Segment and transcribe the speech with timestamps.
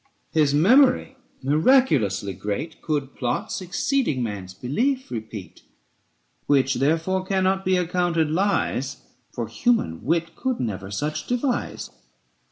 [0.31, 5.61] His memory, miraculously great, 650 Gould plots exceeding man's belief repeat;
[6.47, 11.91] Which therefore cannot be accounted lies, For human wit could never such devise.